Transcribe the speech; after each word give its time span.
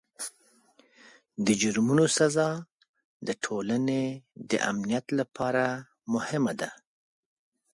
د 1.45 1.47
جرمونو 1.61 2.05
سزا 2.17 2.49
د 3.27 3.29
ټولنې 3.43 4.03
د 4.49 4.51
امنیت 4.71 5.05
لپاره 5.19 5.65
مهمه 6.13 6.53
ده. 6.61 6.69